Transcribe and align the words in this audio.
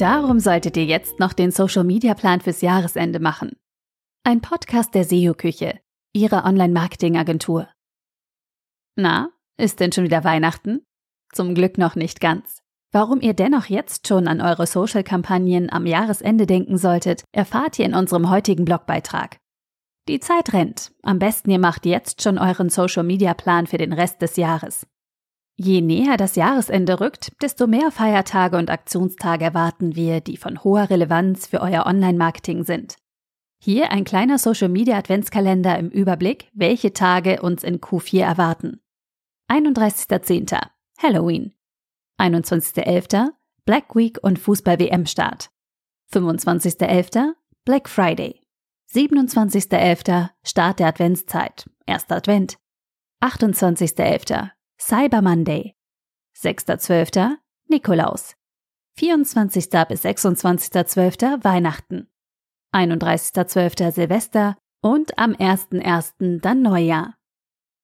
Darum 0.00 0.40
solltet 0.40 0.78
ihr 0.78 0.86
jetzt 0.86 1.20
noch 1.20 1.34
den 1.34 1.50
Social 1.50 1.84
Media 1.84 2.14
Plan 2.14 2.40
fürs 2.40 2.62
Jahresende 2.62 3.20
machen. 3.20 3.56
Ein 4.24 4.40
Podcast 4.40 4.94
der 4.94 5.04
SEO-Küche, 5.04 5.78
Ihrer 6.14 6.46
Online-Marketing-Agentur. 6.46 7.68
Na, 8.96 9.28
ist 9.58 9.78
denn 9.78 9.92
schon 9.92 10.04
wieder 10.04 10.24
Weihnachten? 10.24 10.86
Zum 11.34 11.54
Glück 11.54 11.76
noch 11.76 11.96
nicht 11.96 12.18
ganz. 12.18 12.62
Warum 12.92 13.20
ihr 13.20 13.34
dennoch 13.34 13.66
jetzt 13.66 14.08
schon 14.08 14.26
an 14.26 14.40
eure 14.40 14.66
Social-Kampagnen 14.66 15.70
am 15.70 15.84
Jahresende 15.84 16.46
denken 16.46 16.78
solltet, 16.78 17.24
erfahrt 17.32 17.78
ihr 17.78 17.84
in 17.84 17.94
unserem 17.94 18.30
heutigen 18.30 18.64
Blogbeitrag. 18.64 19.36
Die 20.08 20.18
Zeit 20.18 20.54
rennt. 20.54 20.92
Am 21.02 21.18
besten 21.18 21.50
ihr 21.50 21.58
macht 21.58 21.84
jetzt 21.84 22.22
schon 22.22 22.38
euren 22.38 22.70
Social-Media-Plan 22.70 23.66
für 23.66 23.76
den 23.76 23.92
Rest 23.92 24.22
des 24.22 24.36
Jahres. 24.36 24.86
Je 25.62 25.82
näher 25.82 26.16
das 26.16 26.36
Jahresende 26.36 27.00
rückt, 27.00 27.32
desto 27.42 27.66
mehr 27.66 27.90
Feiertage 27.90 28.56
und 28.56 28.70
Aktionstage 28.70 29.44
erwarten 29.44 29.94
wir, 29.94 30.22
die 30.22 30.38
von 30.38 30.64
hoher 30.64 30.88
Relevanz 30.88 31.48
für 31.48 31.60
euer 31.60 31.84
Online-Marketing 31.84 32.64
sind. 32.64 32.96
Hier 33.62 33.90
ein 33.90 34.04
kleiner 34.04 34.38
Social 34.38 34.70
Media 34.70 34.96
Adventskalender 34.96 35.78
im 35.78 35.90
Überblick, 35.90 36.48
welche 36.54 36.94
Tage 36.94 37.42
uns 37.42 37.62
in 37.62 37.78
Q4 37.78 38.22
erwarten. 38.22 38.80
31.10. 39.50 40.58
Halloween. 40.96 41.52
21.11. 42.18 43.28
Black 43.66 43.94
Week 43.94 44.16
und 44.22 44.38
Fußball-WM-Start. 44.38 45.50
25.11. 46.10 47.34
Black 47.66 47.86
Friday. 47.86 48.40
27.11. 48.94 50.30
Start 50.42 50.78
der 50.78 50.86
Adventszeit. 50.86 51.68
Erster 51.84 52.16
Advent. 52.16 52.56
28.11. 53.20 54.52
Cyber 54.82 55.20
Monday. 55.20 55.74
6.12. 56.38 57.36
Nikolaus. 57.68 58.34
24. 58.96 59.68
bis 59.86 60.04
26.12. 60.06 61.44
Weihnachten. 61.44 62.08
31.12. 62.74 63.92
Silvester 63.92 64.56
und 64.80 65.18
am 65.18 65.32
1.1. 65.32 66.40
dann 66.40 66.62
Neujahr. 66.62 67.14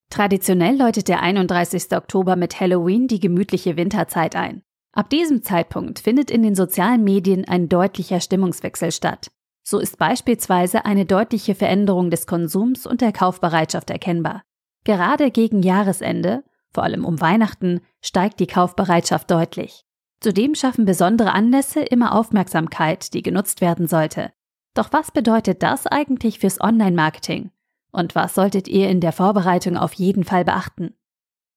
Traditionell 0.09 0.79
läutet 0.79 1.09
der 1.09 1.21
31. 1.21 1.93
Oktober 1.93 2.35
mit 2.35 2.59
Halloween 2.59 3.09
die 3.09 3.21
gemütliche 3.21 3.77
Winterzeit 3.77 4.35
ein. 4.35 4.63
Ab 4.93 5.11
diesem 5.11 5.43
Zeitpunkt 5.43 5.99
findet 5.99 6.31
in 6.31 6.43
den 6.43 6.55
sozialen 6.55 7.05
Medien 7.05 7.47
ein 7.47 7.69
deutlicher 7.69 8.21
Stimmungswechsel 8.21 8.91
statt. 8.91 9.31
So 9.63 9.79
ist 9.81 9.99
beispielsweise 9.99 10.87
eine 10.87 11.05
deutliche 11.05 11.55
Veränderung 11.55 12.11
des 12.11 12.27
Konsums 12.27 12.87
und 12.87 13.03
der 13.03 13.13
Kaufbereitschaft 13.13 13.91
erkennbar. 13.91 14.43
Gerade 14.85 15.31
gegen 15.31 15.63
Jahresende 15.63 16.43
vor 16.73 16.85
allem 16.85 17.05
um 17.05 17.21
Weihnachten, 17.21 17.81
steigt 18.03 18.41
die 18.41 18.47
Kaufbereitschaft 18.47 19.31
deutlich. 19.31 19.85
Zudem 20.21 20.55
schaffen 20.55 20.85
besondere 20.85 21.33
Anlässe 21.33 21.81
immer 21.81 22.15
Aufmerksamkeit, 22.15 23.13
die 23.15 23.23
genutzt 23.23 23.61
werden 23.61 23.87
sollte. 23.87 24.33
Doch 24.75 24.93
was 24.93 25.11
bedeutet 25.11 25.63
das 25.63 25.87
eigentlich 25.87 26.39
fürs 26.39 26.61
Online-Marketing? 26.61 27.51
Und 27.93 28.15
was 28.15 28.35
solltet 28.35 28.69
ihr 28.69 28.89
in 28.89 29.01
der 29.01 29.13
Vorbereitung 29.13 29.77
auf 29.77 29.95
jeden 29.95 30.25
Fall 30.25 30.45
beachten? 30.45 30.95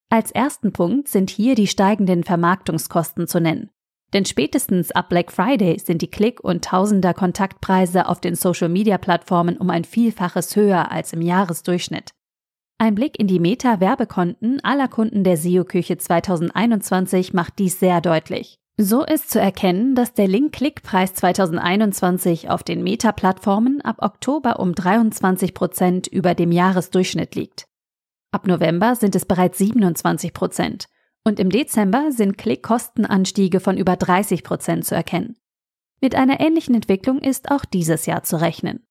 Als 0.09 0.31
ersten 0.31 0.71
Punkt 0.73 1.07
sind 1.07 1.29
hier 1.29 1.53
die 1.55 1.67
steigenden 1.67 2.23
Vermarktungskosten 2.23 3.27
zu 3.27 3.39
nennen. 3.39 3.69
Denn 4.13 4.25
spätestens 4.25 4.91
ab 4.91 5.09
Black 5.09 5.31
Friday 5.31 5.77
sind 5.77 6.01
die 6.01 6.09
Klick- 6.09 6.43
und 6.43 6.65
Tausender 6.65 7.13
Kontaktpreise 7.13 8.07
auf 8.07 8.19
den 8.19 8.35
Social-Media-Plattformen 8.35 9.57
um 9.57 9.69
ein 9.69 9.83
Vielfaches 9.83 10.55
höher 10.55 10.91
als 10.91 11.13
im 11.13 11.21
Jahresdurchschnitt. 11.21 12.11
Ein 12.81 12.95
Blick 12.95 13.19
in 13.19 13.27
die 13.27 13.41
Meta-Werbekonten 13.41 14.63
aller 14.63 14.87
Kunden 14.87 15.25
der 15.25 15.35
SEO-Küche 15.35 15.97
2021 15.97 17.33
macht 17.33 17.59
dies 17.59 17.77
sehr 17.77 17.99
deutlich. 17.99 18.57
So 18.77 19.03
ist 19.03 19.29
zu 19.29 19.41
erkennen, 19.41 19.95
dass 19.95 20.13
der 20.13 20.29
Link-Klick-Preis 20.29 21.13
2021 21.15 22.49
auf 22.49 22.63
den 22.63 22.81
Meta-Plattformen 22.81 23.81
ab 23.81 23.97
Oktober 23.99 24.61
um 24.61 24.73
23 24.73 25.53
Prozent 25.53 26.07
über 26.07 26.35
dem 26.35 26.53
Jahresdurchschnitt 26.53 27.35
liegt. 27.35 27.65
Ab 28.31 28.47
November 28.47 28.95
sind 28.95 29.13
es 29.13 29.25
bereits 29.25 29.57
27 29.57 30.31
Prozent 30.31 30.85
und 31.25 31.41
im 31.41 31.49
Dezember 31.49 32.13
sind 32.13 32.37
Klickkostenanstiege 32.37 33.59
von 33.59 33.75
über 33.75 33.97
30 33.97 34.45
Prozent 34.45 34.85
zu 34.85 34.95
erkennen. 34.95 35.35
Mit 35.99 36.15
einer 36.15 36.39
ähnlichen 36.39 36.75
Entwicklung 36.75 37.19
ist 37.19 37.51
auch 37.51 37.65
dieses 37.65 38.05
Jahr 38.05 38.23
zu 38.23 38.39
rechnen. 38.39 38.85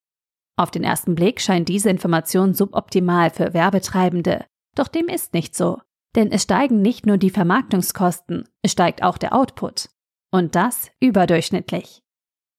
Auf 0.58 0.72
den 0.72 0.82
ersten 0.82 1.14
Blick 1.14 1.40
scheint 1.40 1.68
diese 1.68 1.88
Information 1.88 2.52
suboptimal 2.52 3.30
für 3.30 3.54
Werbetreibende, 3.54 4.44
doch 4.74 4.88
dem 4.88 5.06
ist 5.06 5.32
nicht 5.32 5.54
so. 5.54 5.80
Denn 6.16 6.32
es 6.32 6.42
steigen 6.42 6.82
nicht 6.82 7.06
nur 7.06 7.16
die 7.16 7.30
Vermarktungskosten, 7.30 8.48
es 8.62 8.72
steigt 8.72 9.04
auch 9.04 9.18
der 9.18 9.34
Output. 9.34 9.88
Und 10.32 10.56
das 10.56 10.90
überdurchschnittlich. 10.98 12.02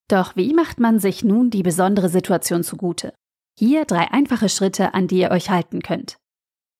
Doch 0.08 0.34
wie 0.34 0.54
macht 0.54 0.80
man 0.80 0.98
sich 0.98 1.24
nun 1.24 1.50
die 1.50 1.62
besondere 1.62 2.08
Situation 2.08 2.64
zugute? 2.64 3.12
Hier 3.58 3.84
drei 3.84 4.10
einfache 4.10 4.48
Schritte, 4.48 4.94
an 4.94 5.06
die 5.06 5.18
ihr 5.18 5.30
euch 5.30 5.50
halten 5.50 5.82
könnt. 5.82 6.16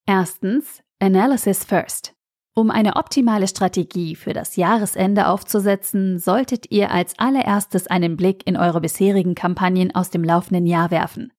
Erstens, 0.06 0.82
Analysis 1.00 1.64
First. 1.64 2.14
Um 2.54 2.70
eine 2.70 2.96
optimale 2.96 3.46
Strategie 3.46 4.16
für 4.16 4.32
das 4.32 4.56
Jahresende 4.56 5.28
aufzusetzen, 5.28 6.18
solltet 6.18 6.70
ihr 6.70 6.90
als 6.90 7.18
allererstes 7.18 7.86
einen 7.86 8.16
Blick 8.16 8.46
in 8.46 8.56
eure 8.56 8.80
bisherigen 8.80 9.34
Kampagnen 9.34 9.94
aus 9.94 10.10
dem 10.10 10.24
laufenden 10.24 10.66
Jahr 10.66 10.90
werfen. 10.90 11.32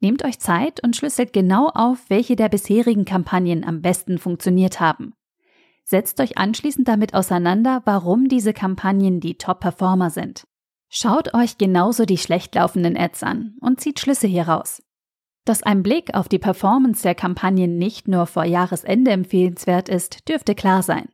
Nehmt 0.00 0.24
euch 0.24 0.40
Zeit 0.40 0.82
und 0.82 0.96
schlüsselt 0.96 1.32
genau 1.32 1.68
auf, 1.68 1.98
welche 2.08 2.36
der 2.36 2.48
bisherigen 2.48 3.04
Kampagnen 3.04 3.64
am 3.64 3.80
besten 3.80 4.18
funktioniert 4.18 4.80
haben. 4.80 5.14
Setzt 5.84 6.20
euch 6.20 6.38
anschließend 6.38 6.86
damit 6.86 7.14
auseinander, 7.14 7.82
warum 7.84 8.28
diese 8.28 8.52
Kampagnen 8.52 9.20
die 9.20 9.38
Top-Performer 9.38 10.10
sind. 10.10 10.44
Schaut 10.88 11.34
euch 11.34 11.56
genauso 11.56 12.04
die 12.04 12.18
schlecht 12.18 12.54
laufenden 12.54 12.96
Ads 12.96 13.22
an 13.22 13.56
und 13.60 13.80
zieht 13.80 13.98
Schlüsse 13.98 14.26
hieraus. 14.26 14.82
Dass 15.44 15.62
ein 15.62 15.82
Blick 15.82 16.14
auf 16.14 16.28
die 16.28 16.38
Performance 16.38 17.02
der 17.02 17.14
Kampagnen 17.14 17.76
nicht 17.78 18.06
nur 18.06 18.26
vor 18.26 18.44
Jahresende 18.44 19.10
empfehlenswert 19.10 19.88
ist, 19.88 20.28
dürfte 20.28 20.54
klar 20.54 20.82
sein. 20.82 21.08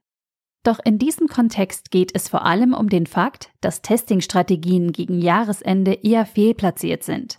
Doch 0.64 0.80
in 0.84 0.98
diesem 0.98 1.28
Kontext 1.28 1.90
geht 1.90 2.14
es 2.14 2.28
vor 2.28 2.44
allem 2.44 2.74
um 2.74 2.90
den 2.90 3.06
Fakt, 3.06 3.50
dass 3.60 3.80
Testingstrategien 3.80 4.92
gegen 4.92 5.20
Jahresende 5.20 5.94
eher 5.94 6.26
fehlplatziert 6.26 7.04
sind. 7.04 7.38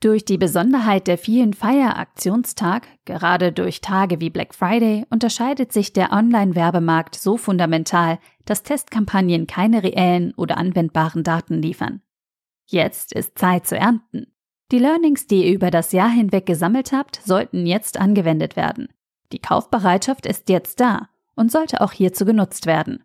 Durch 0.00 0.24
die 0.24 0.36
Besonderheit 0.36 1.06
der 1.06 1.16
vielen 1.16 1.54
Feieraktionstag, 1.54 2.86
gerade 3.06 3.52
durch 3.52 3.80
Tage 3.80 4.20
wie 4.20 4.28
Black 4.28 4.54
Friday, 4.54 5.06
unterscheidet 5.10 5.72
sich 5.72 5.92
der 5.92 6.12
Online-Werbemarkt 6.12 7.14
so 7.14 7.38
fundamental, 7.38 8.18
dass 8.44 8.62
Testkampagnen 8.62 9.46
keine 9.46 9.82
reellen 9.82 10.34
oder 10.36 10.58
anwendbaren 10.58 11.22
Daten 11.22 11.62
liefern. 11.62 12.02
Jetzt 12.66 13.14
ist 13.14 13.38
Zeit 13.38 13.66
zu 13.66 13.76
ernten. 13.76 14.26
Die 14.72 14.78
Learnings, 14.78 15.26
die 15.26 15.44
ihr 15.44 15.54
über 15.54 15.70
das 15.70 15.92
Jahr 15.92 16.10
hinweg 16.10 16.46
gesammelt 16.46 16.92
habt, 16.92 17.20
sollten 17.24 17.66
jetzt 17.66 18.00
angewendet 18.00 18.56
werden. 18.56 18.88
Die 19.32 19.38
Kaufbereitschaft 19.38 20.26
ist 20.26 20.48
jetzt 20.48 20.80
da 20.80 21.08
und 21.36 21.52
sollte 21.52 21.80
auch 21.80 21.92
hierzu 21.92 22.24
genutzt 22.24 22.66
werden. 22.66 23.04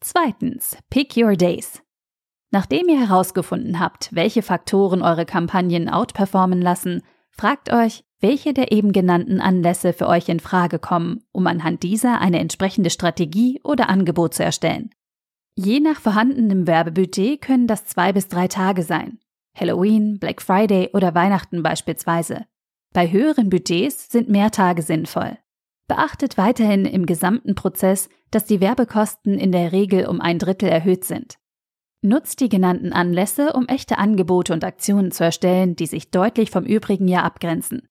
Zweitens, 0.00 0.76
pick 0.90 1.16
your 1.16 1.34
days. 1.36 1.82
Nachdem 2.52 2.88
ihr 2.88 3.00
herausgefunden 3.00 3.80
habt, 3.80 4.14
welche 4.14 4.42
Faktoren 4.42 5.02
eure 5.02 5.26
Kampagnen 5.26 5.88
outperformen 5.88 6.62
lassen, 6.62 7.02
fragt 7.30 7.72
euch, 7.72 8.04
welche 8.20 8.54
der 8.54 8.72
eben 8.72 8.92
genannten 8.92 9.40
Anlässe 9.40 9.92
für 9.92 10.06
euch 10.06 10.28
in 10.28 10.40
Frage 10.40 10.78
kommen, 10.78 11.24
um 11.32 11.46
anhand 11.46 11.82
dieser 11.82 12.20
eine 12.20 12.38
entsprechende 12.38 12.90
Strategie 12.90 13.60
oder 13.64 13.88
Angebot 13.88 14.34
zu 14.34 14.44
erstellen. 14.44 14.90
Je 15.54 15.80
nach 15.80 16.00
vorhandenem 16.00 16.66
Werbebudget 16.66 17.40
können 17.40 17.66
das 17.66 17.84
zwei 17.86 18.12
bis 18.12 18.28
drei 18.28 18.46
Tage 18.46 18.82
sein. 18.82 19.18
Halloween, 19.58 20.18
Black 20.18 20.42
Friday 20.42 20.90
oder 20.92 21.14
Weihnachten 21.14 21.62
beispielsweise. 21.62 22.46
Bei 22.92 23.10
höheren 23.10 23.50
Budgets 23.50 24.10
sind 24.10 24.28
mehr 24.28 24.50
Tage 24.50 24.82
sinnvoll. 24.82 25.38
Beachtet 25.88 26.36
weiterhin 26.36 26.84
im 26.84 27.06
gesamten 27.06 27.54
Prozess, 27.54 28.08
dass 28.30 28.44
die 28.44 28.60
Werbekosten 28.60 29.38
in 29.38 29.52
der 29.52 29.72
Regel 29.72 30.06
um 30.06 30.20
ein 30.20 30.38
Drittel 30.38 30.68
erhöht 30.68 31.04
sind. 31.04 31.38
Nutzt 32.02 32.40
die 32.40 32.48
genannten 32.48 32.92
Anlässe, 32.92 33.52
um 33.52 33.66
echte 33.66 33.98
Angebote 33.98 34.52
und 34.52 34.64
Aktionen 34.64 35.12
zu 35.12 35.24
erstellen, 35.24 35.76
die 35.76 35.86
sich 35.86 36.10
deutlich 36.10 36.50
vom 36.50 36.64
übrigen 36.64 37.08
Jahr 37.08 37.24
abgrenzen. 37.24 37.88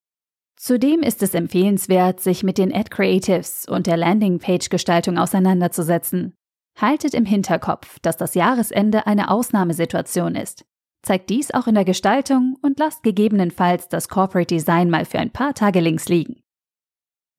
Zudem 0.57 1.01
ist 1.01 1.21
es 1.21 1.33
empfehlenswert, 1.33 2.21
sich 2.21 2.43
mit 2.43 2.57
den 2.57 2.73
Ad 2.73 2.89
Creatives 2.89 3.67
und 3.67 3.87
der 3.87 3.97
Landingpage-Gestaltung 3.97 5.17
auseinanderzusetzen. 5.17 6.33
Haltet 6.79 7.13
im 7.13 7.25
Hinterkopf, 7.25 7.99
dass 7.99 8.17
das 8.17 8.35
Jahresende 8.35 9.07
eine 9.07 9.29
Ausnahmesituation 9.29 10.35
ist. 10.35 10.65
Zeigt 11.05 11.29
dies 11.29 11.51
auch 11.51 11.67
in 11.67 11.75
der 11.75 11.85
Gestaltung 11.85 12.57
und 12.63 12.79
lasst 12.79 13.03
gegebenenfalls 13.03 13.87
das 13.89 14.09
Corporate 14.09 14.47
Design 14.47 14.89
mal 14.89 15.05
für 15.05 15.19
ein 15.19 15.29
paar 15.29 15.53
Tage 15.53 15.79
links 15.79 16.09
liegen. 16.09 16.41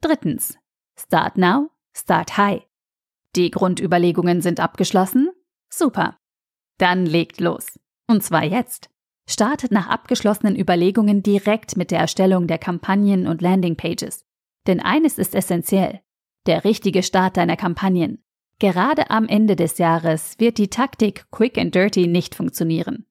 Drittens. 0.01 0.57
Start 0.97 1.37
now, 1.37 1.71
start 1.93 2.37
high. 2.37 2.63
Die 3.35 3.51
Grundüberlegungen 3.51 4.41
sind 4.41 4.61
abgeschlossen? 4.61 5.31
Super. 5.69 6.17
Dann 6.79 7.07
legt 7.07 7.41
los. 7.41 7.81
Und 8.07 8.23
zwar 8.23 8.45
jetzt. 8.45 8.89
Startet 9.29 9.73
nach 9.73 9.89
abgeschlossenen 9.89 10.57
Überlegungen 10.57 11.25
direkt 11.25 11.77
mit 11.77 11.91
der 11.91 11.99
Erstellung 11.99 12.47
der 12.47 12.59
Kampagnen 12.59 13.27
und 13.27 13.43
Landingpages. 13.43 14.25
Denn 14.69 14.79
eines 14.79 15.19
ist 15.19 15.35
essentiell. 15.35 16.03
Der 16.47 16.63
richtige 16.63 17.03
Start 17.03 17.37
deiner 17.37 17.57
Kampagnen. 17.57 18.23
Gerade 18.61 19.11
am 19.11 19.27
Ende 19.27 19.57
des 19.57 19.79
Jahres 19.79 20.39
wird 20.39 20.59
die 20.59 20.71
Taktik 20.71 21.27
Quick 21.33 21.59
and 21.59 21.75
Dirty 21.75 22.07
nicht 22.07 22.37
funktionieren. 22.37 23.07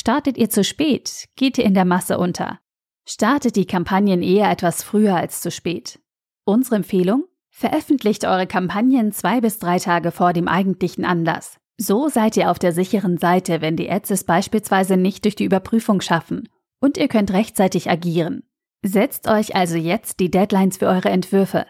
Startet 0.00 0.38
ihr 0.38 0.48
zu 0.48 0.64
spät, 0.64 1.28
geht 1.36 1.58
ihr 1.58 1.64
in 1.66 1.74
der 1.74 1.84
Masse 1.84 2.16
unter. 2.16 2.58
Startet 3.06 3.54
die 3.54 3.66
Kampagnen 3.66 4.22
eher 4.22 4.50
etwas 4.50 4.82
früher 4.82 5.14
als 5.14 5.42
zu 5.42 5.50
spät. 5.50 6.00
Unsere 6.46 6.76
Empfehlung? 6.76 7.24
Veröffentlicht 7.50 8.24
eure 8.24 8.46
Kampagnen 8.46 9.12
zwei 9.12 9.42
bis 9.42 9.58
drei 9.58 9.78
Tage 9.78 10.10
vor 10.10 10.32
dem 10.32 10.48
eigentlichen 10.48 11.04
Anlass. 11.04 11.60
So 11.76 12.08
seid 12.08 12.38
ihr 12.38 12.50
auf 12.50 12.58
der 12.58 12.72
sicheren 12.72 13.18
Seite, 13.18 13.60
wenn 13.60 13.76
die 13.76 13.90
Ads 13.90 14.10
es 14.12 14.24
beispielsweise 14.24 14.96
nicht 14.96 15.24
durch 15.26 15.36
die 15.36 15.44
Überprüfung 15.44 16.00
schaffen 16.00 16.48
und 16.80 16.96
ihr 16.96 17.08
könnt 17.08 17.34
rechtzeitig 17.34 17.90
agieren. 17.90 18.44
Setzt 18.82 19.28
euch 19.28 19.54
also 19.54 19.76
jetzt 19.76 20.18
die 20.18 20.30
Deadlines 20.30 20.78
für 20.78 20.86
eure 20.86 21.10
Entwürfe. 21.10 21.66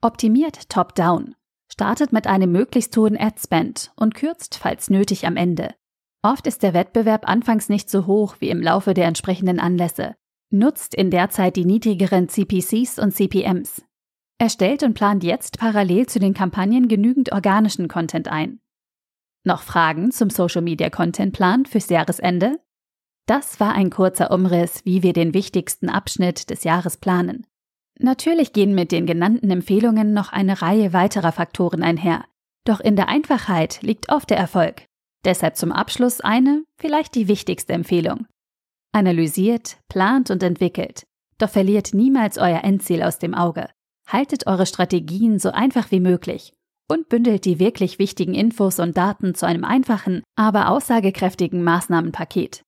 Optimiert 0.00 0.68
top-down. 0.68 1.36
Startet 1.70 2.12
mit 2.12 2.26
einem 2.26 2.50
möglichst 2.50 2.96
hohen 2.96 3.16
Ad-Spend 3.16 3.92
und 3.94 4.16
kürzt, 4.16 4.56
falls 4.56 4.90
nötig, 4.90 5.28
am 5.28 5.36
Ende. 5.36 5.76
Oft 6.22 6.46
ist 6.46 6.62
der 6.62 6.72
Wettbewerb 6.72 7.28
anfangs 7.28 7.68
nicht 7.68 7.90
so 7.90 8.06
hoch 8.06 8.36
wie 8.38 8.48
im 8.48 8.62
Laufe 8.62 8.94
der 8.94 9.06
entsprechenden 9.06 9.58
Anlässe. 9.58 10.14
Nutzt 10.50 10.94
in 10.94 11.10
der 11.10 11.30
Zeit 11.30 11.56
die 11.56 11.64
niedrigeren 11.64 12.28
CPCs 12.28 13.00
und 13.00 13.12
CPMs. 13.12 13.82
Erstellt 14.38 14.84
und 14.84 14.94
plant 14.94 15.24
jetzt 15.24 15.58
parallel 15.58 16.06
zu 16.06 16.20
den 16.20 16.34
Kampagnen 16.34 16.86
genügend 16.86 17.32
organischen 17.32 17.88
Content 17.88 18.28
ein. 18.28 18.60
Noch 19.44 19.62
Fragen 19.62 20.12
zum 20.12 20.30
Social 20.30 20.62
Media 20.62 20.90
Content 20.90 21.32
Plan 21.32 21.66
fürs 21.66 21.88
Jahresende? 21.88 22.60
Das 23.26 23.58
war 23.58 23.72
ein 23.72 23.90
kurzer 23.90 24.30
Umriss, 24.30 24.84
wie 24.84 25.02
wir 25.02 25.12
den 25.12 25.34
wichtigsten 25.34 25.88
Abschnitt 25.88 26.50
des 26.50 26.62
Jahres 26.62 26.96
planen. 26.96 27.46
Natürlich 27.98 28.52
gehen 28.52 28.74
mit 28.74 28.92
den 28.92 29.06
genannten 29.06 29.50
Empfehlungen 29.50 30.12
noch 30.12 30.32
eine 30.32 30.62
Reihe 30.62 30.92
weiterer 30.92 31.32
Faktoren 31.32 31.82
einher. 31.82 32.24
Doch 32.64 32.78
in 32.78 32.94
der 32.94 33.08
Einfachheit 33.08 33.82
liegt 33.82 34.10
oft 34.10 34.30
der 34.30 34.38
Erfolg. 34.38 34.86
Deshalb 35.24 35.56
zum 35.56 35.72
Abschluss 35.72 36.20
eine, 36.20 36.64
vielleicht 36.76 37.14
die 37.14 37.28
wichtigste 37.28 37.72
Empfehlung. 37.72 38.26
Analysiert, 38.92 39.78
plant 39.88 40.30
und 40.30 40.42
entwickelt. 40.42 41.04
Doch 41.38 41.48
verliert 41.48 41.94
niemals 41.94 42.38
euer 42.38 42.62
Endziel 42.64 43.02
aus 43.02 43.18
dem 43.18 43.34
Auge. 43.34 43.68
Haltet 44.06 44.46
eure 44.46 44.66
Strategien 44.66 45.38
so 45.38 45.50
einfach 45.50 45.90
wie 45.90 46.00
möglich 46.00 46.52
und 46.90 47.08
bündelt 47.08 47.44
die 47.46 47.58
wirklich 47.58 47.98
wichtigen 47.98 48.34
Infos 48.34 48.78
und 48.78 48.96
Daten 48.96 49.34
zu 49.34 49.46
einem 49.46 49.64
einfachen, 49.64 50.22
aber 50.36 50.68
aussagekräftigen 50.68 51.64
Maßnahmenpaket. 51.64 52.62